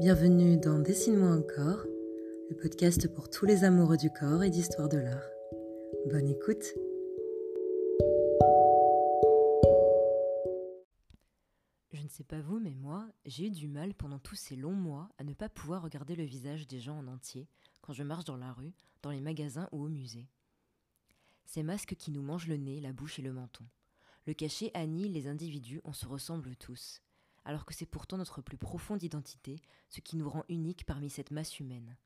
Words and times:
Bienvenue 0.00 0.56
dans 0.56 0.80
Dessine-moi 0.80 1.30
encore, 1.30 1.86
le 2.50 2.56
podcast 2.56 3.06
pour 3.14 3.30
tous 3.30 3.46
les 3.46 3.62
amoureux 3.62 3.96
du 3.96 4.10
corps 4.10 4.42
et 4.42 4.50
d'histoire 4.50 4.88
de 4.88 4.98
l'art. 4.98 5.30
Bonne 6.10 6.28
écoute 6.28 6.64
Je 11.92 12.02
ne 12.02 12.08
sais 12.08 12.24
pas 12.24 12.40
vous, 12.40 12.58
mais 12.58 12.74
moi, 12.74 13.06
j'ai 13.24 13.46
eu 13.46 13.50
du 13.50 13.68
mal 13.68 13.94
pendant 13.94 14.18
tous 14.18 14.34
ces 14.34 14.56
longs 14.56 14.72
mois 14.72 15.10
à 15.18 15.22
ne 15.22 15.32
pas 15.32 15.48
pouvoir 15.48 15.82
regarder 15.82 16.16
le 16.16 16.24
visage 16.24 16.66
des 16.66 16.80
gens 16.80 16.98
en 16.98 17.06
entier 17.06 17.46
quand 17.80 17.92
je 17.92 18.02
marche 18.02 18.24
dans 18.24 18.36
la 18.36 18.52
rue, 18.52 18.74
dans 19.02 19.12
les 19.12 19.20
magasins 19.20 19.68
ou 19.70 19.84
au 19.84 19.88
musée. 19.88 20.26
Ces 21.44 21.62
masques 21.62 21.94
qui 21.94 22.10
nous 22.10 22.22
mangent 22.22 22.48
le 22.48 22.56
nez, 22.56 22.80
la 22.80 22.92
bouche 22.92 23.20
et 23.20 23.22
le 23.22 23.32
menton. 23.32 23.64
Le 24.26 24.34
cachet 24.34 24.72
annihile 24.74 25.12
les 25.12 25.28
individus, 25.28 25.80
on 25.84 25.92
se 25.92 26.06
ressemble 26.06 26.56
tous 26.56 27.00
alors 27.44 27.64
que 27.64 27.74
c'est 27.74 27.86
pourtant 27.86 28.16
notre 28.16 28.42
plus 28.42 28.56
profonde 28.56 29.02
identité, 29.02 29.60
ce 29.88 30.00
qui 30.00 30.16
nous 30.16 30.28
rend 30.28 30.44
uniques 30.48 30.86
parmi 30.86 31.10
cette 31.10 31.30
masse 31.30 31.60
humaine. 31.60 31.96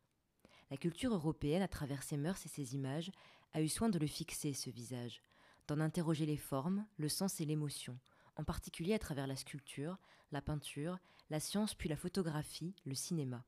La 0.71 0.77
culture 0.77 1.15
européenne, 1.15 1.63
à 1.63 1.69
travers 1.69 2.03
ses 2.03 2.17
mœurs 2.17 2.45
et 2.45 2.49
ses 2.49 2.75
images, 2.75 3.11
a 3.53 3.63
eu 3.63 3.69
soin 3.69 3.89
de 3.89 3.99
le 3.99 4.07
fixer, 4.07 4.53
ce 4.53 4.71
visage, 4.71 5.23
d'en 5.67 5.81
interroger 5.81 6.27
les 6.27 6.37
formes, 6.37 6.87
le 6.97 7.09
sens 7.09 7.41
et 7.41 7.45
l'émotion, 7.45 7.99
en 8.37 8.45
particulier 8.45 8.95
à 8.95 8.99
travers 8.99 9.27
la 9.27 9.37
sculpture, 9.37 9.99
la 10.33 10.43
peinture, 10.43 10.99
la 11.31 11.41
science 11.41 11.75
puis 11.75 11.89
la 11.89 11.97
photographie, 11.97 12.75
le 12.85 12.95
cinéma. 12.95 13.45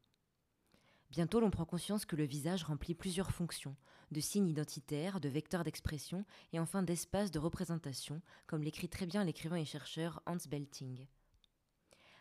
Bientôt 1.11 1.41
l'on 1.41 1.51
prend 1.51 1.65
conscience 1.65 2.07
que 2.07 2.17
le 2.17 2.25
visage 2.25 2.63
remplit 2.63 2.95
plusieurs 2.95 3.33
fonctions, 3.33 3.77
de 4.13 4.21
signes 4.21 4.49
identitaires, 4.49 5.21
de 5.21 5.29
vecteurs 5.29 5.65
d'expression 5.65 6.25
et 6.53 6.61
enfin 6.61 6.83
d'espaces 6.83 7.31
de 7.31 7.39
représentation, 7.39 8.23
comme 8.47 8.63
l'écrit 8.63 8.89
très 8.89 9.07
bien 9.07 9.25
l'écrivain 9.25 9.57
et 9.57 9.65
chercheur 9.65 10.23
Hans 10.27 10.37
Belting. 10.49 11.07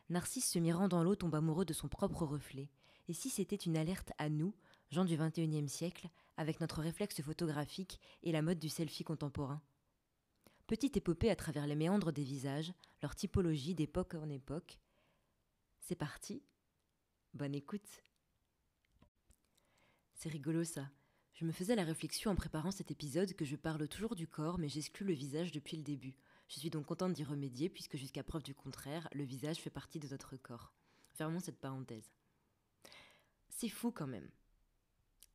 Narcisse 0.10 0.50
se 0.50 0.60
mirant 0.60 0.88
dans 0.88 1.04
l'eau 1.04 1.16
tombe 1.16 1.36
amoureux 1.36 1.66
de 1.66 1.74
son 1.74 1.88
propre 1.88 2.24
reflet. 2.26 2.70
Et 3.08 3.14
si 3.14 3.30
c'était 3.30 3.56
une 3.56 3.78
alerte 3.78 4.12
à 4.18 4.30
nous, 4.30 4.54
gens 4.90 5.06
du 5.06 5.18
XXIe 5.18 5.70
siècle, 5.70 6.10
avec 6.38 6.60
notre 6.60 6.82
réflexe 6.82 7.22
photographique 7.22 8.00
et 8.24 8.32
la 8.32 8.42
mode 8.42 8.60
du 8.60 8.70
selfie 8.70 9.04
contemporain? 9.04 9.62
Petite 10.68 10.98
épopée 10.98 11.30
à 11.30 11.36
travers 11.36 11.68
les 11.68 11.76
méandres 11.76 12.12
des 12.12 12.24
visages, 12.24 12.74
leur 13.02 13.16
typologie 13.16 13.76
d'époque 13.76 14.16
en 14.16 14.30
époque. 14.30 14.80
C'est 15.80 15.96
parti. 15.96 16.44
Bonne 17.34 17.56
écoute. 17.56 18.04
C'est 20.14 20.30
rigolo 20.30 20.64
ça. 20.64 20.90
Je 21.34 21.46
me 21.46 21.52
faisais 21.52 21.76
la 21.76 21.84
réflexion 21.84 22.32
en 22.32 22.36
préparant 22.36 22.72
cet 22.72 22.92
épisode 22.92 23.34
que 23.34 23.46
je 23.46 23.56
parle 23.56 23.88
toujours 23.88 24.16
du 24.16 24.28
corps 24.28 24.60
mais 24.60 24.70
j'exclus 24.70 25.06
le 25.06 25.14
visage 25.14 25.52
depuis 25.52 25.78
le 25.78 25.84
début. 25.84 26.16
Je 26.50 26.60
suis 26.60 26.72
donc 26.72 26.88
contente 26.88 27.14
d'y 27.14 27.24
remédier 27.24 27.70
puisque 27.70 27.96
jusqu'à 27.96 28.24
preuve 28.24 28.42
du 28.42 28.56
contraire, 28.56 29.08
le 29.14 29.24
visage 29.24 29.58
fait 29.58 29.70
partie 29.70 30.00
de 30.00 30.08
notre 30.08 30.36
corps. 30.36 30.74
Fermons 31.14 31.40
cette 31.40 31.60
parenthèse. 31.60 32.12
C'est 33.50 33.70
fou 33.70 33.92
quand 33.92 34.08
même. 34.08 34.30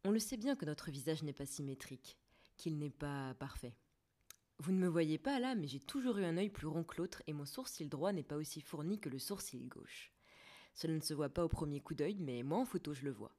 On 0.02 0.10
le 0.10 0.18
sait 0.18 0.36
bien 0.36 0.56
que 0.56 0.64
notre 0.64 0.90
visage 0.90 1.22
n'est 1.22 1.32
pas 1.32 1.46
symétrique, 1.46 2.18
qu'il 2.56 2.78
n'est 2.78 2.90
pas 2.90 3.32
parfait. 3.34 3.76
Vous 4.58 4.72
ne 4.72 4.78
me 4.78 4.88
voyez 4.88 5.18
pas 5.18 5.38
là, 5.38 5.54
mais 5.54 5.68
j'ai 5.68 5.78
toujours 5.78 6.18
eu 6.18 6.24
un 6.24 6.36
œil 6.36 6.50
plus 6.50 6.66
rond 6.66 6.82
que 6.82 6.96
l'autre 6.96 7.22
et 7.28 7.32
mon 7.32 7.46
sourcil 7.46 7.88
droit 7.88 8.12
n'est 8.12 8.24
pas 8.24 8.36
aussi 8.36 8.60
fourni 8.60 8.98
que 8.98 9.08
le 9.08 9.20
sourcil 9.20 9.68
gauche. 9.68 10.12
Cela 10.74 10.94
ne 10.94 11.00
se 11.00 11.14
voit 11.14 11.28
pas 11.28 11.44
au 11.44 11.48
premier 11.48 11.80
coup 11.80 11.94
d'œil, 11.94 12.16
mais 12.18 12.42
moi 12.42 12.58
en 12.58 12.64
photo 12.64 12.92
je 12.92 13.04
le 13.04 13.12
vois. 13.12 13.34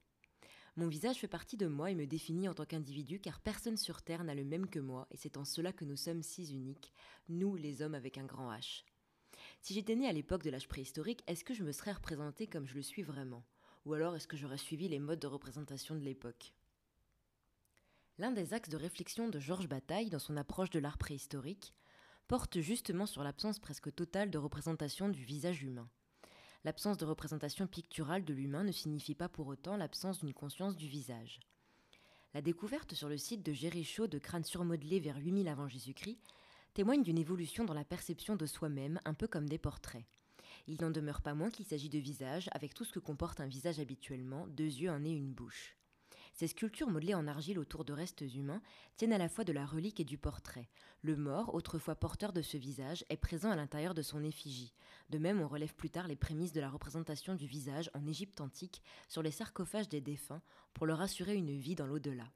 Mon 0.78 0.88
visage 0.88 1.16
fait 1.16 1.26
partie 1.26 1.56
de 1.56 1.66
moi 1.66 1.90
et 1.90 1.94
me 1.94 2.06
définit 2.06 2.50
en 2.50 2.54
tant 2.54 2.66
qu'individu 2.66 3.18
car 3.18 3.40
personne 3.40 3.78
sur 3.78 4.02
Terre 4.02 4.24
n'a 4.24 4.34
le 4.34 4.44
même 4.44 4.68
que 4.68 4.78
moi 4.78 5.06
et 5.10 5.16
c'est 5.16 5.38
en 5.38 5.46
cela 5.46 5.72
que 5.72 5.86
nous 5.86 5.96
sommes 5.96 6.22
si 6.22 6.52
uniques, 6.52 6.92
nous 7.30 7.56
les 7.56 7.80
hommes 7.80 7.94
avec 7.94 8.18
un 8.18 8.26
grand 8.26 8.52
H. 8.52 8.84
Si 9.62 9.72
j'étais 9.72 9.96
né 9.96 10.06
à 10.06 10.12
l'époque 10.12 10.42
de 10.42 10.50
l'âge 10.50 10.68
préhistorique, 10.68 11.24
est-ce 11.26 11.44
que 11.44 11.54
je 11.54 11.62
me 11.62 11.72
serais 11.72 11.92
représenté 11.92 12.46
comme 12.46 12.66
je 12.66 12.74
le 12.74 12.82
suis 12.82 13.02
vraiment? 13.02 13.42
Ou 13.86 13.94
alors 13.94 14.16
est-ce 14.16 14.28
que 14.28 14.36
j'aurais 14.36 14.58
suivi 14.58 14.86
les 14.86 14.98
modes 14.98 15.18
de 15.18 15.26
représentation 15.26 15.94
de 15.94 16.04
l'époque? 16.04 16.52
L'un 18.18 18.32
des 18.32 18.52
axes 18.52 18.68
de 18.68 18.76
réflexion 18.76 19.30
de 19.30 19.40
Georges 19.40 19.68
Bataille 19.68 20.10
dans 20.10 20.18
son 20.18 20.36
approche 20.36 20.70
de 20.70 20.78
l'art 20.78 20.98
préhistorique 20.98 21.74
porte 22.28 22.60
justement 22.60 23.06
sur 23.06 23.22
l'absence 23.22 23.60
presque 23.60 23.94
totale 23.94 24.30
de 24.30 24.38
représentation 24.38 25.08
du 25.08 25.24
visage 25.24 25.62
humain. 25.62 25.88
L'absence 26.66 26.98
de 26.98 27.04
représentation 27.04 27.68
picturale 27.68 28.24
de 28.24 28.34
l'humain 28.34 28.64
ne 28.64 28.72
signifie 28.72 29.14
pas 29.14 29.28
pour 29.28 29.46
autant 29.46 29.76
l'absence 29.76 30.18
d'une 30.18 30.34
conscience 30.34 30.74
du 30.74 30.88
visage. 30.88 31.38
La 32.34 32.42
découverte 32.42 32.92
sur 32.92 33.08
le 33.08 33.18
site 33.18 33.46
de 33.46 33.52
Jéricho 33.52 34.08
de 34.08 34.18
crânes 34.18 34.42
surmodelés 34.42 34.98
vers 34.98 35.16
8000 35.16 35.46
avant 35.46 35.68
Jésus-Christ 35.68 36.18
témoigne 36.74 37.04
d'une 37.04 37.18
évolution 37.18 37.64
dans 37.64 37.72
la 37.72 37.84
perception 37.84 38.34
de 38.34 38.46
soi-même, 38.46 38.98
un 39.04 39.14
peu 39.14 39.28
comme 39.28 39.48
des 39.48 39.58
portraits. 39.58 40.06
Il 40.66 40.80
n'en 40.80 40.90
demeure 40.90 41.22
pas 41.22 41.34
moins 41.34 41.50
qu'il 41.50 41.66
s'agit 41.66 41.88
de 41.88 42.00
visages, 42.00 42.50
avec 42.50 42.74
tout 42.74 42.84
ce 42.84 42.92
que 42.92 42.98
comporte 42.98 43.40
un 43.40 43.46
visage 43.46 43.78
habituellement, 43.78 44.48
deux 44.48 44.64
yeux, 44.64 44.90
un 44.90 44.98
nez, 44.98 45.12
une 45.12 45.34
bouche. 45.34 45.76
Ces 46.36 46.48
sculptures 46.48 46.90
modelées 46.90 47.14
en 47.14 47.26
argile 47.26 47.58
autour 47.58 47.86
de 47.86 47.94
restes 47.94 48.20
humains 48.20 48.60
tiennent 48.98 49.14
à 49.14 49.18
la 49.18 49.30
fois 49.30 49.42
de 49.42 49.54
la 49.54 49.64
relique 49.64 50.00
et 50.00 50.04
du 50.04 50.18
portrait. 50.18 50.68
Le 51.00 51.16
mort, 51.16 51.54
autrefois 51.54 51.94
porteur 51.94 52.34
de 52.34 52.42
ce 52.42 52.58
visage, 52.58 53.06
est 53.08 53.16
présent 53.16 53.50
à 53.50 53.56
l'intérieur 53.56 53.94
de 53.94 54.02
son 54.02 54.22
effigie. 54.22 54.74
De 55.08 55.16
même, 55.16 55.40
on 55.40 55.48
relève 55.48 55.74
plus 55.74 55.88
tard 55.88 56.08
les 56.08 56.14
prémices 56.14 56.52
de 56.52 56.60
la 56.60 56.68
représentation 56.68 57.36
du 57.36 57.46
visage 57.46 57.90
en 57.94 58.06
Égypte 58.06 58.42
antique 58.42 58.82
sur 59.08 59.22
les 59.22 59.30
sarcophages 59.30 59.88
des 59.88 60.02
défunts 60.02 60.42
pour 60.74 60.84
leur 60.84 61.00
assurer 61.00 61.36
une 61.36 61.56
vie 61.56 61.74
dans 61.74 61.86
l'au-delà. 61.86 62.30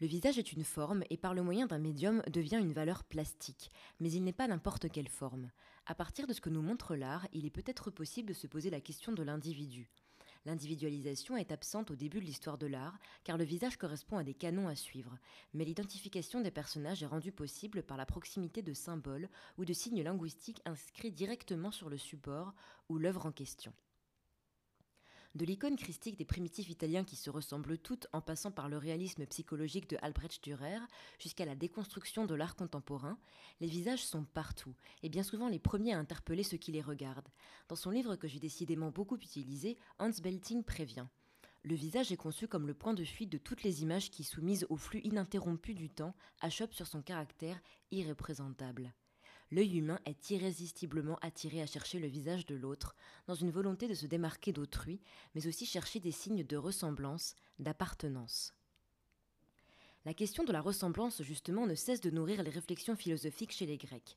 Le 0.00 0.06
visage 0.06 0.38
est 0.38 0.52
une 0.52 0.62
forme 0.62 1.02
et 1.10 1.16
par 1.16 1.34
le 1.34 1.42
moyen 1.42 1.66
d'un 1.66 1.78
médium 1.78 2.22
devient 2.32 2.60
une 2.60 2.72
valeur 2.72 3.02
plastique, 3.02 3.72
mais 3.98 4.12
il 4.12 4.22
n'est 4.22 4.32
pas 4.32 4.46
n'importe 4.46 4.88
quelle 4.88 5.08
forme. 5.08 5.50
À 5.86 5.96
partir 5.96 6.28
de 6.28 6.32
ce 6.32 6.40
que 6.40 6.50
nous 6.50 6.62
montre 6.62 6.94
l'art, 6.94 7.26
il 7.32 7.44
est 7.44 7.50
peut-être 7.50 7.90
possible 7.90 8.28
de 8.28 8.34
se 8.34 8.46
poser 8.46 8.70
la 8.70 8.80
question 8.80 9.10
de 9.10 9.24
l'individu. 9.24 9.90
L'individualisation 10.48 11.36
est 11.36 11.52
absente 11.52 11.90
au 11.90 11.94
début 11.94 12.20
de 12.20 12.24
l'histoire 12.24 12.56
de 12.56 12.66
l'art, 12.66 12.98
car 13.22 13.36
le 13.36 13.44
visage 13.44 13.76
correspond 13.76 14.16
à 14.16 14.24
des 14.24 14.32
canons 14.32 14.66
à 14.66 14.74
suivre, 14.74 15.18
mais 15.52 15.66
l'identification 15.66 16.40
des 16.40 16.50
personnages 16.50 17.02
est 17.02 17.06
rendue 17.06 17.32
possible 17.32 17.82
par 17.82 17.98
la 17.98 18.06
proximité 18.06 18.62
de 18.62 18.72
symboles 18.72 19.28
ou 19.58 19.66
de 19.66 19.74
signes 19.74 20.02
linguistiques 20.02 20.62
inscrits 20.64 21.12
directement 21.12 21.70
sur 21.70 21.90
le 21.90 21.98
support 21.98 22.54
ou 22.88 22.96
l'œuvre 22.96 23.26
en 23.26 23.30
question. 23.30 23.74
De 25.34 25.44
l'icône 25.44 25.76
christique 25.76 26.16
des 26.16 26.24
primitifs 26.24 26.70
italiens 26.70 27.04
qui 27.04 27.14
se 27.14 27.28
ressemblent 27.28 27.78
toutes 27.78 28.06
en 28.12 28.20
passant 28.20 28.50
par 28.50 28.68
le 28.68 28.78
réalisme 28.78 29.26
psychologique 29.26 29.88
de 29.88 29.98
Albrecht 30.00 30.42
Dürer 30.42 30.80
jusqu'à 31.18 31.44
la 31.44 31.54
déconstruction 31.54 32.24
de 32.24 32.34
l'art 32.34 32.56
contemporain, 32.56 33.18
les 33.60 33.66
visages 33.66 34.04
sont 34.04 34.24
partout 34.24 34.74
et 35.02 35.08
bien 35.08 35.22
souvent 35.22 35.48
les 35.48 35.58
premiers 35.58 35.92
à 35.92 35.98
interpeller 35.98 36.42
ceux 36.42 36.56
qui 36.56 36.72
les 36.72 36.80
regardent. 36.80 37.28
Dans 37.68 37.76
son 37.76 37.90
livre 37.90 38.16
que 38.16 38.26
j'ai 38.26 38.40
décidément 38.40 38.90
beaucoup 38.90 39.16
utilisé, 39.16 39.76
Hans 39.98 40.10
Belting 40.22 40.64
prévient. 40.64 41.06
Le 41.62 41.74
visage 41.74 42.10
est 42.10 42.16
conçu 42.16 42.48
comme 42.48 42.66
le 42.66 42.74
point 42.74 42.94
de 42.94 43.04
fuite 43.04 43.30
de 43.30 43.38
toutes 43.38 43.62
les 43.62 43.82
images 43.82 44.10
qui, 44.10 44.24
soumises 44.24 44.66
au 44.70 44.76
flux 44.76 45.00
ininterrompu 45.00 45.74
du 45.74 45.90
temps, 45.90 46.14
achoppent 46.40 46.74
sur 46.74 46.86
son 46.86 47.02
caractère 47.02 47.60
irreprésentable 47.90 48.94
l'œil 49.50 49.78
humain 49.78 49.98
est 50.04 50.30
irrésistiblement 50.30 51.18
attiré 51.22 51.62
à 51.62 51.66
chercher 51.66 51.98
le 51.98 52.06
visage 52.06 52.46
de 52.46 52.54
l'autre, 52.54 52.94
dans 53.26 53.34
une 53.34 53.50
volonté 53.50 53.88
de 53.88 53.94
se 53.94 54.06
démarquer 54.06 54.52
d'autrui, 54.52 55.00
mais 55.34 55.46
aussi 55.46 55.66
chercher 55.66 56.00
des 56.00 56.12
signes 56.12 56.44
de 56.44 56.56
ressemblance, 56.56 57.34
d'appartenance. 57.58 58.54
La 60.04 60.14
question 60.14 60.44
de 60.44 60.52
la 60.52 60.60
ressemblance, 60.60 61.22
justement, 61.22 61.66
ne 61.66 61.74
cesse 61.74 62.00
de 62.00 62.10
nourrir 62.10 62.42
les 62.42 62.50
réflexions 62.50 62.96
philosophiques 62.96 63.52
chez 63.52 63.66
les 63.66 63.76
Grecs. 63.76 64.16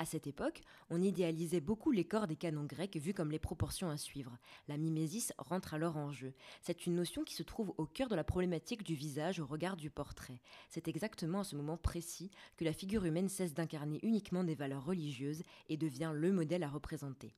À 0.00 0.06
cette 0.06 0.26
époque, 0.26 0.62
on 0.88 1.02
idéalisait 1.02 1.60
beaucoup 1.60 1.90
les 1.90 2.06
corps 2.06 2.26
des 2.26 2.34
canons 2.34 2.64
grecs 2.64 2.96
vus 2.96 3.12
comme 3.12 3.30
les 3.30 3.38
proportions 3.38 3.90
à 3.90 3.98
suivre. 3.98 4.38
La 4.66 4.78
mimésis 4.78 5.34
rentre 5.36 5.74
alors 5.74 5.98
en 5.98 6.10
jeu. 6.10 6.32
C'est 6.62 6.86
une 6.86 6.94
notion 6.94 7.22
qui 7.22 7.34
se 7.34 7.42
trouve 7.42 7.74
au 7.76 7.84
cœur 7.84 8.08
de 8.08 8.14
la 8.14 8.24
problématique 8.24 8.82
du 8.82 8.94
visage 8.94 9.40
au 9.40 9.46
regard 9.46 9.76
du 9.76 9.90
portrait. 9.90 10.40
C'est 10.70 10.88
exactement 10.88 11.40
à 11.40 11.44
ce 11.44 11.54
moment 11.54 11.76
précis 11.76 12.30
que 12.56 12.64
la 12.64 12.72
figure 12.72 13.04
humaine 13.04 13.28
cesse 13.28 13.52
d'incarner 13.52 14.00
uniquement 14.02 14.42
des 14.42 14.54
valeurs 14.54 14.86
religieuses 14.86 15.42
et 15.68 15.76
devient 15.76 16.12
le 16.14 16.32
modèle 16.32 16.62
à 16.62 16.70
représenter. 16.70 17.34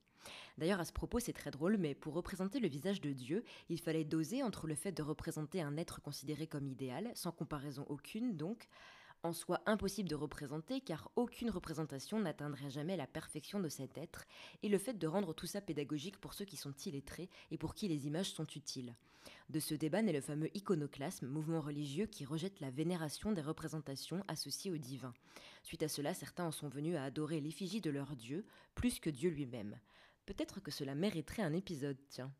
D'ailleurs, 0.57 0.79
à 0.79 0.85
ce 0.85 0.93
propos, 0.93 1.19
c'est 1.19 1.33
très 1.33 1.51
drôle, 1.51 1.79
mais 1.79 1.97
pour 1.97 2.15
représenter 2.15 2.61
le 2.61 2.69
visage 2.69 3.01
de 3.01 3.11
Dieu, 3.13 3.43
il 3.71 3.81
fallait 3.81 4.05
doser 4.05 4.45
entre 4.45 4.69
le 4.69 4.77
fait 4.77 4.93
de 4.93 5.03
représenter 5.03 5.61
un 5.61 5.77
être 5.77 6.01
considéré 6.01 6.47
comme 6.47 6.69
idéal, 6.69 7.11
sans 7.17 7.33
comparaison 7.33 7.85
aucune 7.89 8.37
donc, 8.37 8.69
en 9.23 9.33
soi 9.33 9.61
impossible 9.67 10.09
de 10.09 10.15
représenter 10.15 10.81
car 10.81 11.11
aucune 11.17 11.51
représentation 11.51 12.21
n'atteindrait 12.21 12.71
jamais 12.71 12.97
la 12.97 13.07
perfection 13.07 13.61
de 13.61 13.69
cet 13.69 13.99
être, 13.99 14.25
et 14.63 14.69
le 14.69 14.79
fait 14.79 14.95
de 14.95 15.07
rendre 15.07 15.35
tout 15.35 15.47
ça 15.47 15.61
pédagogique 15.61 16.19
pour 16.19 16.35
ceux 16.35 16.45
qui 16.45 16.57
sont 16.57 16.75
illettrés 16.87 17.31
et 17.51 17.59
pour 17.59 17.75
qui 17.75 17.89
les 17.89 18.07
images 18.07 18.33
sont 18.33 18.47
utiles. 18.47 18.95
De 19.51 19.61
ce 19.61 19.75
débat 19.75 20.03
naît 20.03 20.13
le 20.13 20.21
fameux 20.21 20.51
iconoclasme, 20.57 21.27
mouvement 21.27 21.61
religieux 21.61 22.07
qui 22.07 22.25
rejette 22.25 22.61
la 22.61 22.71
vénération 22.71 23.33
des 23.33 23.43
représentations 23.43 24.25
associées 24.29 24.71
au 24.71 24.79
divin. 24.79 25.13
Suite 25.63 25.83
à 25.83 25.89
cela, 25.89 26.15
certains 26.15 26.47
en 26.47 26.53
sont 26.53 26.69
venus 26.69 26.97
à 26.97 27.05
adorer 27.05 27.41
l'effigie 27.41 27.81
de 27.81 27.91
leur 27.91 28.17
Dieu 28.17 28.45
plus 28.75 28.99
que 28.99 29.11
Dieu 29.11 29.31
lui-même. 29.31 29.79
Peut-être 30.27 30.61
que 30.61 30.71
cela 30.71 30.95
mériterait 30.95 31.43
un 31.43 31.53
épisode, 31.53 31.99
tiens. 32.09 32.33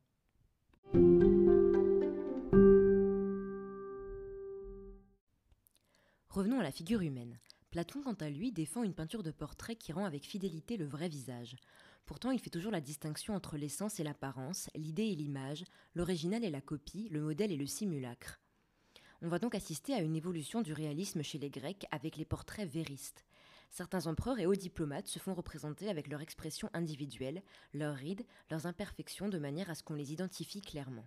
Revenons 6.33 6.61
à 6.61 6.63
la 6.63 6.73
figure 6.73 7.03
humaine. 7.03 7.39
Platon, 7.71 8.01
quant 8.01 8.15
à 8.15 8.31
lui, 8.31 8.53
défend 8.53 8.85
une 8.85 8.95
peinture 8.95 9.23
de 9.23 9.31
portrait 9.31 9.77
qui 9.77 9.93
rend 9.93 10.07
avec 10.07 10.25
fidélité 10.25 10.79
le 10.79 10.87
vrai 10.87 11.07
visage. 11.11 11.57
Pourtant, 12.07 12.31
il 12.31 12.39
fait 12.39 12.49
toujours 12.49 12.73
la 12.73 12.81
distinction 12.81 13.35
entre 13.35 13.59
l'essence 13.59 14.01
et 14.01 14.03
l'apparence, 14.03 14.71
l'idée 14.75 15.09
et 15.09 15.15
l'image, 15.15 15.63
l'original 15.95 16.43
et 16.43 16.49
la 16.49 16.63
copie, 16.63 17.11
le 17.11 17.21
modèle 17.21 17.53
et 17.53 17.57
le 17.59 17.67
simulacre. 17.67 18.41
On 19.21 19.29
va 19.29 19.39
donc 19.39 19.55
assister 19.55 19.93
à 19.93 20.01
une 20.01 20.17
évolution 20.17 20.63
du 20.63 20.73
réalisme 20.73 21.23
chez 21.23 21.37
les 21.37 21.51
Grecs 21.51 21.85
avec 21.91 22.17
les 22.17 22.25
portraits 22.25 22.67
véristes. 22.67 23.27
Certains 23.69 24.07
empereurs 24.07 24.39
et 24.39 24.47
hauts 24.47 24.55
diplomates 24.55 25.09
se 25.09 25.19
font 25.19 25.35
représenter 25.35 25.91
avec 25.91 26.09
leur 26.09 26.23
expression 26.23 26.71
individuelle, 26.73 27.43
leurs 27.75 27.97
rides, 27.97 28.25
leurs 28.51 28.65
imperfections 28.65 29.29
de 29.29 29.39
manière 29.39 29.69
à 29.69 29.75
ce 29.75 29.83
qu'on 29.83 29.97
les 29.97 30.15
identifie 30.15 30.63
clairement. 30.63 31.07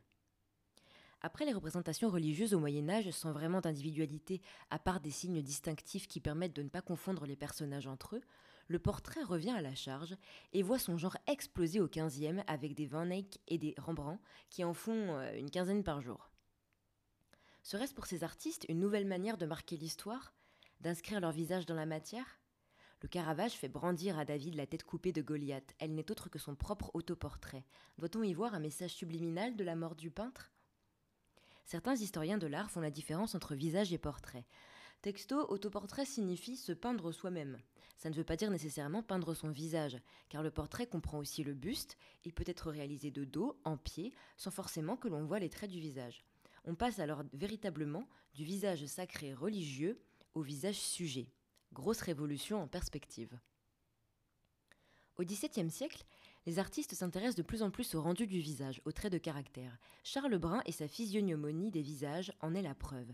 Après 1.25 1.43
les 1.43 1.53
représentations 1.53 2.11
religieuses 2.11 2.53
au 2.53 2.59
Moyen 2.59 2.87
Âge 2.87 3.09
sans 3.09 3.31
vraiment 3.31 3.59
d'individualité, 3.59 4.43
à 4.69 4.77
part 4.77 4.99
des 4.99 5.09
signes 5.09 5.41
distinctifs 5.41 6.07
qui 6.07 6.19
permettent 6.19 6.55
de 6.55 6.61
ne 6.61 6.69
pas 6.69 6.83
confondre 6.83 7.25
les 7.25 7.35
personnages 7.35 7.87
entre 7.87 8.17
eux, 8.17 8.21
le 8.67 8.77
portrait 8.77 9.23
revient 9.23 9.49
à 9.49 9.63
la 9.63 9.73
charge 9.73 10.15
et 10.53 10.61
voit 10.61 10.77
son 10.77 10.99
genre 10.99 11.17
exploser 11.25 11.79
au 11.79 11.87
XVe 11.87 12.43
avec 12.45 12.75
des 12.75 12.85
Van 12.85 13.09
Eyck 13.09 13.39
et 13.47 13.57
des 13.57 13.73
Rembrandt 13.79 14.21
qui 14.51 14.63
en 14.63 14.75
font 14.75 15.15
euh, 15.15 15.35
une 15.35 15.49
quinzaine 15.49 15.83
par 15.83 15.99
jour. 15.99 16.29
Serait-ce 17.63 17.95
pour 17.95 18.05
ces 18.05 18.23
artistes 18.23 18.67
une 18.69 18.79
nouvelle 18.79 19.07
manière 19.07 19.37
de 19.37 19.47
marquer 19.47 19.77
l'histoire? 19.77 20.35
D'inscrire 20.79 21.21
leur 21.21 21.31
visage 21.31 21.65
dans 21.65 21.73
la 21.73 21.87
matière? 21.87 22.39
Le 23.01 23.07
Caravage 23.09 23.53
fait 23.53 23.67
brandir 23.67 24.19
à 24.19 24.25
David 24.25 24.53
la 24.53 24.67
tête 24.67 24.83
coupée 24.83 25.11
de 25.11 25.23
Goliath. 25.23 25.73
Elle 25.79 25.95
n'est 25.95 26.11
autre 26.11 26.29
que 26.29 26.37
son 26.37 26.53
propre 26.53 26.91
autoportrait. 26.93 27.65
Doit-on 27.97 28.21
y 28.21 28.35
voir 28.35 28.53
un 28.53 28.59
message 28.59 28.93
subliminal 28.93 29.55
de 29.55 29.63
la 29.63 29.75
mort 29.75 29.95
du 29.95 30.11
peintre? 30.11 30.51
Certains 31.65 31.95
historiens 31.95 32.37
de 32.37 32.47
l'art 32.47 32.69
font 32.69 32.79
la 32.79 32.91
différence 32.91 33.33
entre 33.33 33.55
visage 33.55 33.91
et 33.91 33.97
portrait. 33.97 34.45
Texto, 35.01 35.45
autoportrait 35.49 36.05
signifie 36.05 36.57
se 36.57 36.71
peindre 36.71 37.11
soi-même. 37.11 37.57
Ça 37.97 38.09
ne 38.09 38.15
veut 38.15 38.23
pas 38.23 38.35
dire 38.35 38.51
nécessairement 38.51 39.03
peindre 39.03 39.33
son 39.33 39.49
visage, 39.49 39.97
car 40.29 40.43
le 40.43 40.51
portrait 40.51 40.87
comprend 40.87 41.17
aussi 41.17 41.43
le 41.43 41.53
buste, 41.53 41.97
il 42.23 42.33
peut 42.33 42.43
être 42.45 42.69
réalisé 42.69 43.09
de 43.11 43.23
dos, 43.23 43.59
en 43.63 43.77
pied, 43.77 44.13
sans 44.37 44.51
forcément 44.51 44.95
que 44.95 45.07
l'on 45.07 45.25
voit 45.25 45.39
les 45.39 45.49
traits 45.49 45.71
du 45.71 45.79
visage. 45.79 46.23
On 46.65 46.75
passe 46.75 46.99
alors 46.99 47.23
véritablement 47.33 48.07
du 48.33 48.43
visage 48.43 48.85
sacré 48.85 49.33
religieux 49.33 50.01
au 50.33 50.41
visage 50.41 50.79
sujet. 50.79 51.29
Grosse 51.73 52.01
révolution 52.01 52.61
en 52.61 52.67
perspective. 52.67 53.39
Au 55.17 55.23
XVIIe 55.23 55.71
siècle, 55.71 56.05
les 56.45 56.59
artistes 56.59 56.93
s'intéressent 56.93 57.35
de 57.35 57.43
plus 57.43 57.63
en 57.63 57.71
plus 57.71 57.95
au 57.95 58.01
rendu 58.01 58.27
du 58.27 58.39
visage, 58.39 58.81
aux 58.85 58.91
traits 58.91 59.11
de 59.11 59.17
caractère. 59.17 59.77
Charles 60.03 60.37
Brun 60.37 60.61
et 60.65 60.71
sa 60.71 60.87
physiognomonie 60.87 61.71
des 61.71 61.81
visages 61.81 62.31
en 62.41 62.53
est 62.53 62.61
la 62.61 62.75
preuve. 62.75 63.11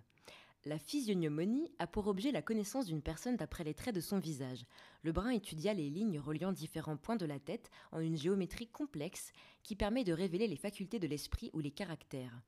La 0.65 0.77
physiognomonie 0.77 1.71
a 1.79 1.87
pour 1.87 2.05
objet 2.07 2.31
la 2.31 2.43
connaissance 2.43 2.85
d'une 2.85 3.01
personne 3.01 3.35
d'après 3.35 3.63
les 3.63 3.73
traits 3.73 3.95
de 3.95 4.01
son 4.01 4.19
visage. 4.19 4.65
Le 5.01 5.11
Brun 5.11 5.31
étudia 5.31 5.73
les 5.73 5.89
lignes 5.89 6.19
reliant 6.19 6.51
différents 6.51 6.97
points 6.97 7.15
de 7.15 7.25
la 7.25 7.39
tête 7.39 7.71
en 7.91 7.99
une 7.99 8.17
géométrie 8.17 8.67
complexe 8.67 9.31
qui 9.63 9.75
permet 9.75 10.03
de 10.03 10.13
révéler 10.13 10.47
les 10.47 10.57
facultés 10.57 10.99
de 10.99 11.07
l'esprit 11.07 11.49
ou 11.53 11.61
les 11.61 11.71
caractères. 11.71 12.41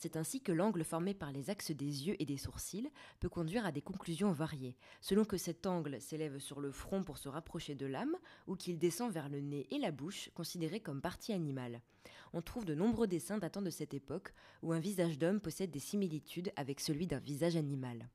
C'est 0.00 0.16
ainsi 0.16 0.40
que 0.40 0.52
l'angle 0.52 0.84
formé 0.84 1.12
par 1.12 1.32
les 1.32 1.50
axes 1.50 1.72
des 1.72 2.06
yeux 2.06 2.14
et 2.20 2.24
des 2.24 2.36
sourcils 2.36 2.88
peut 3.18 3.28
conduire 3.28 3.66
à 3.66 3.72
des 3.72 3.82
conclusions 3.82 4.30
variées, 4.30 4.76
selon 5.00 5.24
que 5.24 5.36
cet 5.36 5.66
angle 5.66 6.00
s'élève 6.00 6.38
sur 6.38 6.60
le 6.60 6.70
front 6.70 7.02
pour 7.02 7.18
se 7.18 7.28
rapprocher 7.28 7.74
de 7.74 7.84
l'âme 7.84 8.16
ou 8.46 8.54
qu'il 8.54 8.78
descend 8.78 9.12
vers 9.12 9.28
le 9.28 9.40
nez 9.40 9.66
et 9.72 9.78
la 9.78 9.90
bouche, 9.90 10.30
considérés 10.34 10.78
comme 10.78 11.00
partie 11.00 11.32
animale. 11.32 11.82
On 12.32 12.42
trouve 12.42 12.64
de 12.64 12.76
nombreux 12.76 13.08
dessins 13.08 13.38
datant 13.38 13.60
de 13.60 13.70
cette 13.70 13.92
époque 13.92 14.32
où 14.62 14.72
un 14.72 14.78
visage 14.78 15.18
d'homme 15.18 15.40
possède 15.40 15.72
des 15.72 15.80
similitudes 15.80 16.52
avec 16.54 16.78
celui 16.78 17.08
d'un 17.08 17.18
visage 17.18 17.56
animal. 17.56 18.08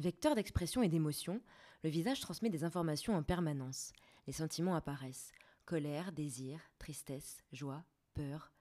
Vecteur 0.00 0.34
d'expression 0.34 0.82
et 0.82 0.88
d'émotion, 0.88 1.40
le 1.84 1.90
visage 1.90 2.18
transmet 2.18 2.50
des 2.50 2.64
informations 2.64 3.14
en 3.14 3.22
permanence. 3.22 3.92
Les 4.26 4.32
sentiments 4.32 4.74
apparaissent 4.74 5.30
colère, 5.66 6.10
désir, 6.10 6.60
tristesse, 6.78 7.44
joie, 7.52 7.84
peur, 8.12 8.53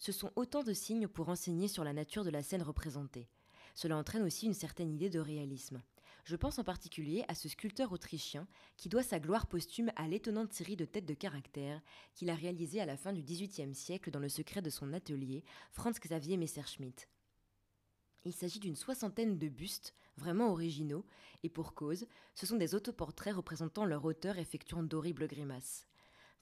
ce 0.00 0.12
sont 0.12 0.32
autant 0.34 0.64
de 0.64 0.72
signes 0.72 1.06
pour 1.06 1.28
enseigner 1.28 1.68
sur 1.68 1.84
la 1.84 1.92
nature 1.92 2.24
de 2.24 2.30
la 2.30 2.42
scène 2.42 2.62
représentée. 2.62 3.28
Cela 3.74 3.96
entraîne 3.96 4.22
aussi 4.22 4.46
une 4.46 4.54
certaine 4.54 4.90
idée 4.90 5.10
de 5.10 5.20
réalisme. 5.20 5.82
Je 6.24 6.36
pense 6.36 6.58
en 6.58 6.64
particulier 6.64 7.24
à 7.28 7.34
ce 7.34 7.48
sculpteur 7.48 7.92
autrichien 7.92 8.48
qui 8.76 8.88
doit 8.88 9.02
sa 9.02 9.20
gloire 9.20 9.46
posthume 9.46 9.92
à 9.96 10.08
l'étonnante 10.08 10.52
série 10.52 10.76
de 10.76 10.84
têtes 10.84 11.06
de 11.06 11.14
caractère 11.14 11.80
qu'il 12.14 12.30
a 12.30 12.34
réalisée 12.34 12.80
à 12.80 12.86
la 12.86 12.96
fin 12.96 13.12
du 13.12 13.22
XVIIIe 13.22 13.74
siècle 13.74 14.10
dans 14.10 14.18
le 14.18 14.28
secret 14.28 14.62
de 14.62 14.70
son 14.70 14.92
atelier, 14.92 15.44
Franz 15.70 16.00
Xavier 16.00 16.36
Messerschmitt. 16.36 17.08
Il 18.24 18.32
s'agit 18.32 18.60
d'une 18.60 18.76
soixantaine 18.76 19.38
de 19.38 19.48
bustes, 19.48 19.94
vraiment 20.16 20.50
originaux, 20.50 21.06
et 21.42 21.48
pour 21.48 21.74
cause, 21.74 22.06
ce 22.34 22.46
sont 22.46 22.56
des 22.56 22.74
autoportraits 22.74 23.34
représentant 23.34 23.84
leur 23.84 24.04
auteur 24.04 24.38
effectuant 24.38 24.82
d'horribles 24.82 25.26
grimaces. 25.26 25.89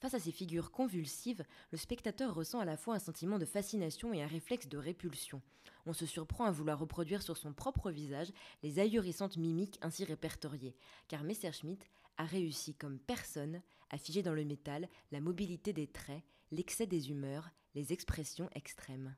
Face 0.00 0.14
à 0.14 0.20
ces 0.20 0.30
figures 0.30 0.70
convulsives, 0.70 1.44
le 1.72 1.78
spectateur 1.78 2.32
ressent 2.32 2.60
à 2.60 2.64
la 2.64 2.76
fois 2.76 2.94
un 2.94 3.00
sentiment 3.00 3.36
de 3.36 3.44
fascination 3.44 4.12
et 4.12 4.22
un 4.22 4.28
réflexe 4.28 4.68
de 4.68 4.78
répulsion. 4.78 5.42
On 5.86 5.92
se 5.92 6.06
surprend 6.06 6.44
à 6.44 6.52
vouloir 6.52 6.78
reproduire 6.78 7.20
sur 7.20 7.36
son 7.36 7.52
propre 7.52 7.90
visage 7.90 8.32
les 8.62 8.78
ahurissantes 8.78 9.36
mimiques 9.36 9.78
ainsi 9.82 10.04
répertoriées, 10.04 10.76
car 11.08 11.24
Messerschmitt 11.24 11.84
a 12.16 12.24
réussi 12.24 12.74
comme 12.74 13.00
personne 13.00 13.60
à 13.90 13.98
figer 13.98 14.22
dans 14.22 14.34
le 14.34 14.44
métal 14.44 14.88
la 15.10 15.20
mobilité 15.20 15.72
des 15.72 15.88
traits, 15.88 16.22
l'excès 16.52 16.86
des 16.86 17.10
humeurs, 17.10 17.50
les 17.74 17.92
expressions 17.92 18.48
extrêmes. 18.54 19.16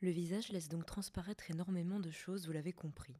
Le 0.00 0.10
visage 0.10 0.50
laisse 0.50 0.68
donc 0.68 0.84
transparaître 0.84 1.50
énormément 1.50 2.00
de 2.00 2.10
choses, 2.10 2.46
vous 2.46 2.52
l'avez 2.52 2.72
compris. 2.72 3.16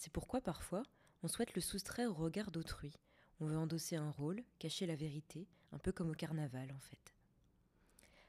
C'est 0.00 0.12
pourquoi 0.12 0.40
parfois 0.40 0.82
on 1.22 1.28
souhaite 1.28 1.54
le 1.54 1.60
soustraire 1.60 2.10
au 2.10 2.14
regard 2.14 2.50
d'autrui. 2.50 2.98
On 3.38 3.46
veut 3.46 3.58
endosser 3.58 3.96
un 3.96 4.10
rôle, 4.10 4.42
cacher 4.58 4.86
la 4.86 4.96
vérité, 4.96 5.46
un 5.72 5.78
peu 5.78 5.92
comme 5.92 6.08
au 6.08 6.14
carnaval 6.14 6.72
en 6.72 6.78
fait. 6.78 7.14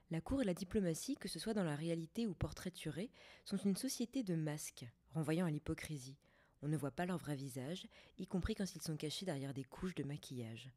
La 0.10 0.20
cour 0.20 0.42
et 0.42 0.46
la 0.46 0.54
diplomatie, 0.54 1.16
que 1.16 1.30
ce 1.30 1.40
soit 1.40 1.54
dans 1.54 1.64
la 1.64 1.78
réalité 1.78 2.28
ou 2.28 2.34
portraiturée, 2.34 3.10
sont 3.46 3.56
une 3.56 3.78
société 3.78 4.22
de 4.22 4.36
masques, 4.36 4.86
renvoyant 5.14 5.46
à 5.46 5.50
l'hypocrisie. 5.50 6.18
On 6.62 6.68
ne 6.68 6.76
voit 6.76 6.92
pas 6.92 7.06
leur 7.06 7.18
vrai 7.18 7.38
visage, 7.38 7.88
y 8.20 8.28
compris 8.28 8.54
quand 8.54 8.76
ils 8.76 8.82
sont 8.82 8.98
cachés 8.98 9.26
derrière 9.26 9.54
des 9.54 9.64
couches 9.64 9.96
de 9.96 10.04
maquillage. 10.04 10.70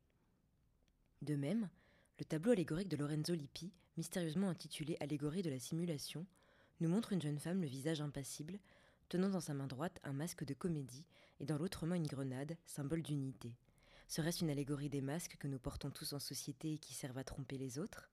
De 1.23 1.35
même, 1.35 1.69
le 2.21 2.25
tableau 2.25 2.53
allégorique 2.53 2.89
de 2.89 2.97
Lorenzo 2.97 3.35
Lippi, 3.35 3.73
mystérieusement 3.97 4.49
intitulé 4.49 4.97
Allégorie 5.01 5.43
de 5.43 5.51
la 5.51 5.59
simulation, 5.59 6.25
nous 6.79 6.89
montre 6.89 7.13
une 7.13 7.23
jeune 7.23 7.41
femme 7.41 7.63
le 7.63 7.67
visage 7.67 8.01
impassible, 8.01 8.61
tenant 9.09 9.31
dans 9.31 9.41
sa 9.41 9.55
main 9.55 9.67
droite 9.67 10.01
un 10.05 10.13
masque 10.13 10.45
de 10.45 10.55
comédie 10.55 11.07
et 11.41 11.45
dans 11.45 11.59
l'autre 11.59 11.87
main 11.87 11.97
une 11.97 12.07
grenade, 12.07 12.57
symbole 12.67 13.03
d'unité. 13.03 13.55
Serait-ce 14.09 14.45
une 14.45 14.51
allégorie 14.51 14.91
des 14.91 15.01
masques 15.01 15.37
que 15.39 15.49
nous 15.49 15.59
portons 15.59 15.91
tous 15.91 16.13
en 16.13 16.19
société 16.19 16.75
et 16.75 16.79
qui 16.79 16.95
servent 16.95 17.19
à 17.19 17.25
tromper 17.25 17.59
les 17.59 17.79
autres 17.79 18.11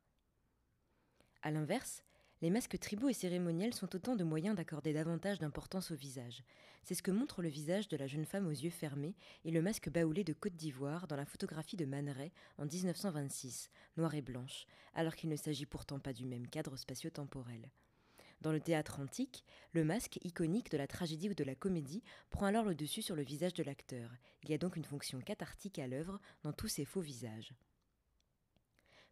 A 1.42 1.52
l'inverse, 1.52 2.04
les 2.42 2.50
masques 2.50 2.80
tribaux 2.80 3.10
et 3.10 3.14
cérémoniels 3.14 3.76
sont 3.76 3.96
autant 3.96 4.16
de 4.16 4.24
moyens 4.24 4.56
d'accorder 4.56 4.94
davantage 4.94 5.38
d'importance 5.38 5.92
au 5.92 5.96
visage. 5.96 6.44
C'est 6.84 6.96
ce 6.96 7.04
que 7.04 7.12
montre 7.12 7.44
le 7.44 7.50
visage 7.50 7.88
de 7.88 7.98
la 7.98 8.08
jeune 8.08 8.26
femme 8.26 8.48
aux 8.48 8.52
yeux 8.52 8.72
fermés 8.72 9.16
et 9.46 9.52
le 9.52 9.62
masque 9.62 9.90
baoulé 9.90 10.24
de 10.24 10.34
Côte 10.34 10.56
d'Ivoire 10.56 11.08
dans 11.08 11.16
la 11.16 11.26
photographie 11.26 11.78
de 11.78 11.86
Man 11.86 12.12
en 12.58 12.66
1926, 12.66 13.70
noir 13.98 14.16
et 14.16 14.24
blanche, 14.24 14.66
alors 14.96 15.16
qu'il 15.16 15.30
ne 15.30 15.36
s'agit 15.36 15.68
pourtant 15.68 16.00
pas 16.00 16.14
du 16.14 16.26
même 16.26 16.48
cadre 16.48 16.76
spatio-temporel. 16.78 17.70
Dans 18.42 18.52
le 18.52 18.60
théâtre 18.60 19.00
antique, 19.00 19.46
le 19.72 19.84
masque, 19.84 20.20
iconique 20.24 20.72
de 20.72 20.78
la 20.78 20.88
tragédie 20.88 21.30
ou 21.30 21.36
de 21.36 21.44
la 21.44 21.56
comédie, 21.56 22.04
prend 22.32 22.48
alors 22.48 22.66
le 22.66 22.74
dessus 22.74 23.04
sur 23.04 23.16
le 23.16 23.22
visage 23.22 23.54
de 23.54 23.64
l'acteur. 23.64 24.10
Il 24.44 24.50
y 24.50 24.54
a 24.54 24.58
donc 24.58 24.76
une 24.76 24.84
fonction 24.84 25.20
cathartique 25.22 25.78
à 25.78 25.88
l'œuvre 25.88 26.20
dans 26.42 26.52
tous 26.52 26.68
ces 26.68 26.86
faux 26.86 27.02
visages. 27.02 27.54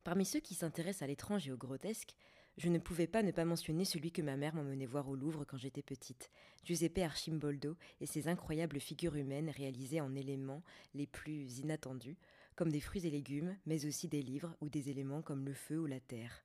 Parmi 0.04 0.26
ceux 0.26 0.40
qui 0.40 0.56
s'intéressent 0.56 1.04
à 1.04 1.08
l'étrange 1.08 1.48
et 1.48 1.52
au 1.52 1.58
grotesque, 1.58 2.16
je 2.58 2.70
ne 2.70 2.80
pouvais 2.80 3.06
pas 3.06 3.22
ne 3.22 3.32
pas 3.32 3.46
mentionner 3.46 3.86
celui 3.86 4.12
que 4.12 4.24
ma 4.24 4.36
mère 4.36 4.56
m'emmenait 4.56 4.88
voir 4.88 5.08
au 5.08 5.16
Louvre 5.16 5.46
quand 5.46 5.58
j'étais 5.58 5.84
petite, 5.84 6.32
Giuseppe 6.64 6.98
Archimboldo 6.98 7.78
et 8.02 8.08
ses 8.08 8.28
incroyables 8.28 8.80
figures 8.80 9.16
humaines 9.16 9.50
réalisées 9.50 10.02
en 10.02 10.16
éléments 10.16 10.64
les 10.96 11.08
plus 11.08 11.60
inattendus, 11.60 12.18
comme 12.56 12.72
des 12.72 12.82
fruits 12.82 13.06
et 13.06 13.12
légumes, 13.12 13.56
mais 13.68 13.86
aussi 13.86 14.08
des 14.08 14.24
livres 14.24 14.56
ou 14.60 14.70
des 14.70 14.90
éléments 14.90 15.22
comme 15.22 15.46
le 15.46 15.54
feu 15.54 15.80
ou 15.80 15.86
la 15.86 16.00
terre. 16.00 16.44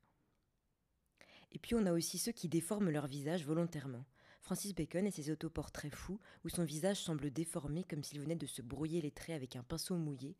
Et 1.54 1.58
puis 1.58 1.74
on 1.74 1.86
a 1.86 1.92
aussi 1.92 2.18
ceux 2.18 2.32
qui 2.32 2.48
déforment 2.48 2.90
leur 2.90 3.06
visage 3.06 3.46
volontairement. 3.46 4.04
Francis 4.42 4.74
Bacon 4.74 5.06
et 5.06 5.10
ses 5.10 5.30
autoportraits 5.30 5.94
fous, 5.94 6.20
où 6.44 6.48
son 6.48 6.64
visage 6.64 7.00
semble 7.00 7.30
déformé 7.30 7.84
comme 7.84 8.02
s'il 8.02 8.20
venait 8.20 8.36
de 8.36 8.46
se 8.46 8.60
brouiller 8.60 9.00
les 9.00 9.12
traits 9.12 9.36
avec 9.36 9.56
un 9.56 9.62
pinceau 9.62 9.96
mouillé, 9.96 10.36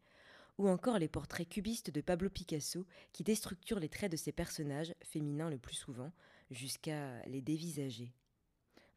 ou 0.59 0.69
encore 0.69 0.99
les 0.99 1.09
portraits 1.09 1.49
cubistes 1.49 1.91
de 1.91 2.01
Pablo 2.01 2.29
Picasso 2.29 2.85
qui 3.13 3.25
déstructurent 3.25 3.81
les 3.81 3.89
traits 3.89 4.13
de 4.13 4.17
ses 4.17 4.33
personnages, 4.33 4.95
féminins 5.03 5.49
le 5.49 5.59
plus 5.59 5.75
souvent, 5.75 6.13
jusqu'à 6.51 7.25
les 7.27 7.41
dévisager. 7.41 8.13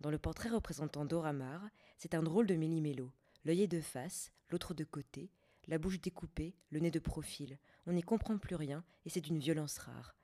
Dans 0.02 0.12
le 0.12 0.20
portrait 0.20 0.50
représentant 0.50 1.06
Dora 1.06 1.34
Maar, 1.34 1.70
c'est 1.98 2.16
un 2.16 2.24
drôle 2.24 2.48
de 2.48 2.56
méli-mélo, 2.56 3.12
l'œil 3.46 3.64
est 3.64 3.68
de 3.68 3.80
face, 3.80 4.32
l'autre 4.50 4.74
de 4.74 4.84
côté, 4.84 5.32
la 5.68 5.78
bouche 5.78 6.02
découpée, 6.02 6.56
le 6.72 6.80
nez 6.80 6.92
de 6.92 7.00
profil. 7.00 7.58
On 7.86 7.94
n'y 7.94 8.04
comprend 8.04 8.38
plus 8.38 8.56
rien 8.56 8.84
et 9.06 9.10
c'est 9.10 9.22
d'une 9.22 9.40
violence 9.40 9.78
rare 9.78 10.18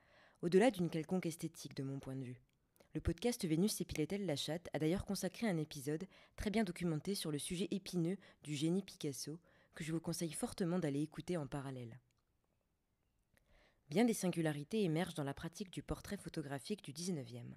au-delà 0.44 0.70
d'une 0.70 0.90
quelconque 0.90 1.24
esthétique 1.24 1.74
de 1.74 1.82
mon 1.82 1.98
point 1.98 2.16
de 2.16 2.22
vue. 2.22 2.42
Le 2.92 3.00
podcast 3.00 3.46
Vénus 3.46 3.80
épilatel 3.80 4.26
la 4.26 4.36
chatte 4.36 4.68
a 4.74 4.78
d'ailleurs 4.78 5.06
consacré 5.06 5.48
un 5.48 5.56
épisode 5.56 6.04
très 6.36 6.50
bien 6.50 6.64
documenté 6.64 7.14
sur 7.14 7.32
le 7.32 7.38
sujet 7.38 7.66
épineux 7.70 8.18
du 8.42 8.54
génie 8.54 8.82
Picasso, 8.82 9.40
que 9.74 9.82
je 9.82 9.90
vous 9.90 10.00
conseille 10.00 10.32
fortement 10.32 10.78
d'aller 10.78 11.00
écouter 11.00 11.38
en 11.38 11.46
parallèle. 11.46 11.98
Bien 13.88 14.04
des 14.04 14.12
singularités 14.12 14.84
émergent 14.84 15.14
dans 15.14 15.24
la 15.24 15.32
pratique 15.32 15.70
du 15.70 15.82
portrait 15.82 16.18
photographique 16.18 16.84
du 16.84 16.92
XIXe. 16.92 17.56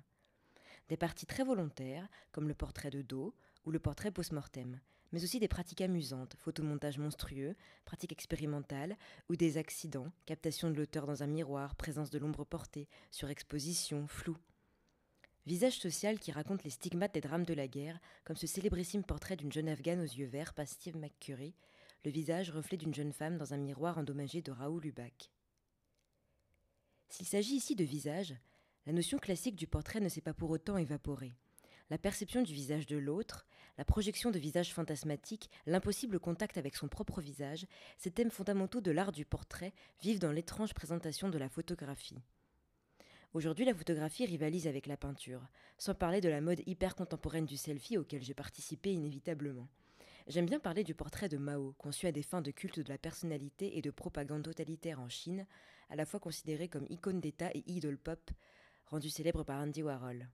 Des 0.87 0.95
parties 0.95 1.25
très 1.25 1.43
volontaires, 1.43 2.07
comme 2.31 2.47
le 2.47 2.55
portrait 2.55 2.89
de 2.89 3.01
dos 3.01 3.35
ou 3.65 3.71
le 3.71 3.79
portrait 3.79 4.11
post-mortem, 4.11 4.79
mais 5.11 5.23
aussi 5.23 5.39
des 5.39 5.47
pratiques 5.47 5.81
amusantes, 5.81 6.35
photomontage 6.39 6.97
monstrueux, 6.97 7.55
pratiques 7.85 8.11
expérimentales 8.11 8.97
ou 9.29 9.35
des 9.35 9.57
accidents, 9.57 10.11
captation 10.25 10.69
de 10.69 10.75
l'auteur 10.75 11.05
dans 11.05 11.23
un 11.23 11.27
miroir, 11.27 11.75
présence 11.75 12.09
de 12.09 12.19
l'ombre 12.19 12.45
portée, 12.45 12.87
surexposition, 13.11 14.07
flou. 14.07 14.37
Visage 15.45 15.79
social 15.79 16.19
qui 16.19 16.31
raconte 16.31 16.63
les 16.63 16.69
stigmates 16.69 17.13
des 17.13 17.21
drames 17.21 17.45
de 17.45 17.53
la 17.53 17.67
guerre, 17.67 17.99
comme 18.25 18.35
ce 18.35 18.47
célébrissime 18.47 19.03
portrait 19.03 19.37
d'une 19.37 19.51
jeune 19.51 19.69
afghane 19.69 20.01
aux 20.01 20.03
yeux 20.03 20.27
verts 20.27 20.53
par 20.53 20.67
Steve 20.67 20.97
McCurry, 20.97 21.55
le 22.03 22.11
visage 22.11 22.51
reflet 22.51 22.77
d'une 22.77 22.93
jeune 22.93 23.13
femme 23.13 23.37
dans 23.37 23.53
un 23.53 23.57
miroir 23.57 23.97
endommagé 23.97 24.41
de 24.41 24.51
Raoul 24.51 24.83
Lubac. 24.83 25.31
S'il 27.09 27.25
s'agit 27.25 27.55
ici 27.55 27.75
de 27.75 27.83
visage, 27.83 28.35
la 28.85 28.93
notion 28.93 29.17
classique 29.17 29.55
du 29.55 29.67
portrait 29.67 29.99
ne 29.99 30.09
s'est 30.09 30.21
pas 30.21 30.33
pour 30.33 30.49
autant 30.49 30.77
évaporée. 30.77 31.33
La 31.89 31.97
perception 31.97 32.41
du 32.41 32.53
visage 32.53 32.85
de 32.85 32.97
l'autre, 32.97 33.45
la 33.77 33.85
projection 33.85 34.29
de 34.29 34.39
visage 34.39 34.73
fantasmatique, 34.73 35.49
l'impossible 35.65 36.19
contact 36.19 36.57
avec 36.57 36.75
son 36.75 36.89
propre 36.89 37.21
visage, 37.21 37.65
ces 37.97 38.11
thèmes 38.11 38.31
fondamentaux 38.31 38.81
de 38.81 38.91
l'art 38.91 39.13
du 39.13 39.23
portrait 39.23 39.73
vivent 40.01 40.19
dans 40.19 40.33
l'étrange 40.33 40.73
présentation 40.73 41.29
de 41.29 41.37
la 41.37 41.47
photographie. 41.47 42.19
Aujourd'hui, 43.33 43.65
la 43.65 43.73
photographie 43.73 44.25
rivalise 44.25 44.67
avec 44.67 44.87
la 44.87 44.97
peinture, 44.97 45.47
sans 45.77 45.93
parler 45.93 46.19
de 46.19 46.27
la 46.27 46.41
mode 46.41 46.61
hyper 46.65 46.95
contemporaine 46.95 47.45
du 47.45 47.55
selfie 47.55 47.97
auquel 47.97 48.21
j'ai 48.21 48.33
participé 48.33 48.91
inévitablement. 48.91 49.67
J'aime 50.27 50.45
bien 50.45 50.59
parler 50.59 50.83
du 50.83 50.93
portrait 50.93 51.29
de 51.29 51.37
Mao, 51.37 51.73
conçu 51.77 52.07
à 52.07 52.11
des 52.11 52.23
fins 52.23 52.41
de 52.41 52.51
culte 52.51 52.81
de 52.81 52.89
la 52.89 52.97
personnalité 52.97 53.77
et 53.77 53.81
de 53.81 53.91
propagande 53.91 54.43
totalitaire 54.43 54.99
en 54.99 55.07
Chine, 55.07 55.45
à 55.89 55.95
la 55.95 56.05
fois 56.05 56.19
considéré 56.19 56.67
comme 56.67 56.87
icône 56.89 57.21
d'État 57.21 57.49
et 57.53 57.63
idole 57.67 57.97
pop, 57.97 58.31
rendu 58.87 59.09
célèbre 59.09 59.43
par 59.43 59.61
Andy 59.61 59.83
Warhol. 59.83 60.27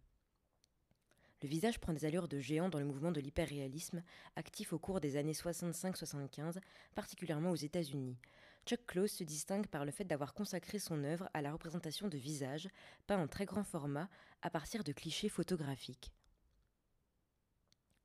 Le 1.43 1.49
visage 1.49 1.77
prend 1.77 1.91
des 1.91 2.05
allures 2.05 2.29
de 2.29 2.39
géant 2.39 2.69
dans 2.69 2.79
le 2.79 2.85
mouvement 2.85 3.11
de 3.11 3.19
l'hyperréalisme, 3.19 4.01
actif 4.37 4.71
au 4.71 4.79
cours 4.79 5.01
des 5.01 5.17
années 5.17 5.33
65-75, 5.33 6.57
particulièrement 6.95 7.51
aux 7.51 7.55
États-Unis. 7.55 8.17
Chuck 8.65 8.85
Close 8.87 9.11
se 9.11 9.25
distingue 9.25 9.67
par 9.67 9.83
le 9.83 9.91
fait 9.91 10.05
d'avoir 10.05 10.33
consacré 10.33 10.79
son 10.79 11.03
œuvre 11.03 11.29
à 11.33 11.41
la 11.41 11.51
représentation 11.51 12.07
de 12.07 12.17
visages, 12.17 12.69
peints 13.07 13.21
en 13.21 13.27
très 13.27 13.43
grand 13.43 13.65
format, 13.65 14.07
à 14.41 14.49
partir 14.49 14.85
de 14.85 14.93
clichés 14.93 15.27
photographiques. 15.27 16.13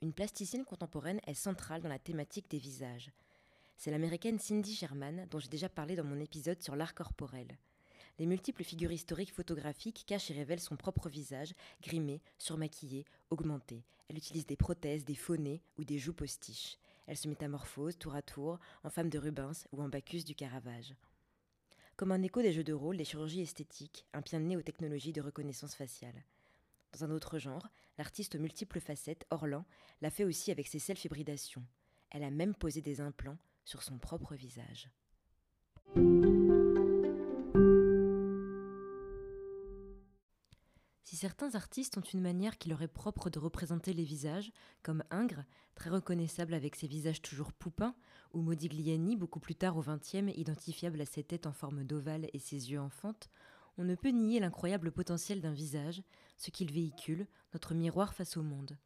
Une 0.02 0.12
plasticienne 0.12 0.64
contemporaine 0.64 1.20
est 1.28 1.34
centrale 1.34 1.80
dans 1.80 1.88
la 1.88 2.00
thématique 2.00 2.50
des 2.50 2.58
visages. 2.58 3.12
C'est 3.76 3.92
l'américaine 3.92 4.40
Cindy 4.40 4.74
Sherman, 4.74 5.28
dont 5.30 5.38
j'ai 5.38 5.48
déjà 5.48 5.68
parlé 5.68 5.94
dans 5.94 6.02
mon 6.02 6.18
épisode 6.18 6.60
sur 6.60 6.74
l'art 6.74 6.94
corporel. 6.94 7.56
Les 8.18 8.26
multiples 8.26 8.64
figures 8.64 8.90
historiques 8.90 9.32
photographiques 9.32 10.04
cachent 10.06 10.30
et 10.30 10.34
révèlent 10.34 10.60
son 10.60 10.76
propre 10.76 11.08
visage, 11.08 11.54
grimé, 11.82 12.20
surmaquillé, 12.36 13.04
augmenté. 13.30 13.84
Elle 14.08 14.16
utilise 14.16 14.46
des 14.46 14.56
prothèses, 14.56 15.04
des 15.04 15.14
faux 15.14 15.36
ou 15.78 15.84
des 15.84 15.98
joues 15.98 16.14
postiches. 16.14 16.78
Elle 17.06 17.16
se 17.16 17.28
métamorphose 17.28 17.96
tour 17.96 18.14
à 18.14 18.22
tour 18.22 18.58
en 18.82 18.90
femme 18.90 19.08
de 19.08 19.18
Rubens 19.18 19.66
ou 19.72 19.82
en 19.82 19.88
Bacchus 19.88 20.24
du 20.24 20.34
Caravage. 20.34 20.94
Comme 21.96 22.12
un 22.12 22.22
écho 22.22 22.42
des 22.42 22.52
jeux 22.52 22.64
de 22.64 22.72
rôle, 22.72 22.96
des 22.96 23.04
chirurgies 23.04 23.40
esthétiques, 23.40 24.06
un 24.12 24.22
pied 24.22 24.38
de 24.38 24.44
nez 24.44 24.56
aux 24.56 24.62
technologies 24.62 25.12
de 25.12 25.20
reconnaissance 25.20 25.74
faciale. 25.74 26.24
Dans 26.92 27.04
un 27.04 27.10
autre 27.10 27.38
genre, 27.38 27.68
l'artiste 27.98 28.34
aux 28.34 28.40
multiples 28.40 28.80
facettes, 28.80 29.26
Orlan, 29.30 29.64
l'a 30.00 30.10
fait 30.10 30.24
aussi 30.24 30.50
avec 30.50 30.66
ses 30.66 30.78
self-hybridations. 30.78 31.64
Elle 32.10 32.24
a 32.24 32.30
même 32.30 32.54
posé 32.54 32.80
des 32.82 33.00
implants 33.00 33.38
sur 33.64 33.82
son 33.82 33.98
propre 33.98 34.34
visage. 34.34 34.88
Certains 41.18 41.54
artistes 41.54 41.98
ont 41.98 42.02
une 42.02 42.20
manière 42.20 42.58
qui 42.58 42.68
leur 42.68 42.80
est 42.80 42.88
propre 42.88 43.28
de 43.28 43.38
représenter 43.38 43.92
les 43.92 44.04
visages, 44.04 44.52
comme 44.82 45.02
Ingres, 45.10 45.44
très 45.74 45.90
reconnaissable 45.90 46.54
avec 46.54 46.76
ses 46.76 46.86
visages 46.86 47.20
toujours 47.20 47.52
poupins, 47.52 47.94
ou 48.32 48.40
Modigliani, 48.40 49.16
beaucoup 49.16 49.40
plus 49.40 49.54
tard 49.56 49.76
au 49.76 49.82
XXe, 49.82 50.32
identifiable 50.36 51.00
à 51.00 51.06
ses 51.06 51.24
têtes 51.24 51.46
en 51.46 51.52
forme 51.52 51.84
d'ovale 51.84 52.28
et 52.32 52.38
ses 52.38 52.70
yeux 52.70 52.80
en 52.80 52.90
on 53.78 53.84
ne 53.84 53.94
peut 53.94 54.10
nier 54.10 54.40
l'incroyable 54.40 54.90
potentiel 54.90 55.40
d'un 55.40 55.52
visage, 55.52 56.02
ce 56.36 56.50
qu'il 56.50 56.72
véhicule, 56.72 57.26
notre 57.52 57.74
miroir 57.74 58.14
face 58.14 58.36
au 58.36 58.42
monde. 58.42 58.76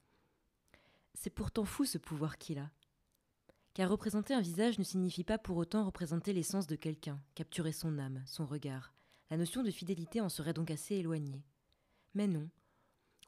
C'est 1.14 1.30
pourtant 1.30 1.64
fou 1.64 1.84
ce 1.84 1.98
pouvoir 1.98 2.38
qu'il 2.38 2.58
a. 2.58 2.70
Car 3.74 3.90
représenter 3.90 4.34
un 4.34 4.40
visage 4.40 4.78
ne 4.78 4.84
signifie 4.84 5.24
pas 5.24 5.38
pour 5.38 5.56
autant 5.56 5.84
représenter 5.84 6.32
l'essence 6.32 6.66
de 6.66 6.76
quelqu'un, 6.76 7.20
capturer 7.34 7.72
son 7.72 7.98
âme, 7.98 8.22
son 8.26 8.44
regard. 8.44 8.94
La 9.30 9.38
notion 9.38 9.62
de 9.62 9.70
fidélité 9.70 10.20
en 10.20 10.28
serait 10.28 10.52
donc 10.52 10.70
assez 10.70 10.96
éloignée. 10.96 11.42
Mais 12.14 12.26
non. 12.26 12.48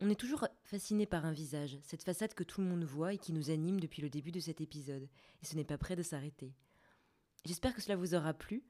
On 0.00 0.10
est 0.10 0.18
toujours 0.18 0.46
fasciné 0.64 1.06
par 1.06 1.24
un 1.24 1.32
visage, 1.32 1.78
cette 1.82 2.02
façade 2.02 2.34
que 2.34 2.42
tout 2.42 2.60
le 2.60 2.66
monde 2.66 2.84
voit 2.84 3.14
et 3.14 3.18
qui 3.18 3.32
nous 3.32 3.50
anime 3.50 3.80
depuis 3.80 4.02
le 4.02 4.10
début 4.10 4.32
de 4.32 4.40
cet 4.40 4.60
épisode, 4.60 5.08
et 5.42 5.46
ce 5.46 5.54
n'est 5.54 5.64
pas 5.64 5.78
prêt 5.78 5.96
de 5.96 6.02
s'arrêter. 6.02 6.52
J'espère 7.44 7.74
que 7.74 7.80
cela 7.80 7.96
vous 7.96 8.14
aura 8.14 8.34
plu. 8.34 8.64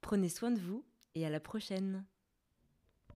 Prenez 0.00 0.28
soin 0.28 0.50
de 0.50 0.58
vous 0.58 0.84
et 1.14 1.26
à 1.26 1.30
la 1.30 1.40
prochaine. 1.40 2.04